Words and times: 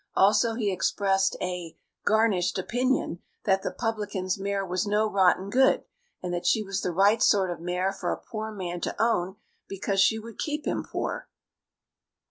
Also 0.15 0.55
he 0.55 0.71
expressed 0.73 1.37
a 1.41 1.77
(garnished) 2.05 2.57
opinion 2.57 3.19
that 3.43 3.61
the 3.61 3.69
publican's 3.69 4.39
mare 4.39 4.65
was 4.65 4.87
no 4.87 5.07
rotten 5.07 5.47
good, 5.51 5.83
and 6.23 6.33
that 6.33 6.47
she 6.47 6.63
was 6.63 6.81
the 6.81 6.89
right 6.91 7.21
sort 7.21 7.51
of 7.51 7.61
mare 7.61 7.93
for 7.93 8.11
a 8.11 8.17
poor 8.17 8.51
man 8.51 8.81
to 8.81 8.99
own, 8.99 9.35
because 9.67 9.99
she 10.01 10.17
would 10.17 10.39
keep 10.39 10.65
him 10.65 10.83
poor. 10.83 11.27